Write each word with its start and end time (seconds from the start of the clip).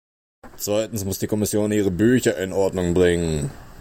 Zweitens 0.57 1.05
muss 1.05 1.19
die 1.19 1.27
Kommission 1.27 1.71
ihre 1.71 1.91
Bücher 1.91 2.35
in 2.35 2.53
Ordnung 2.53 2.95
bringen. 2.95 3.51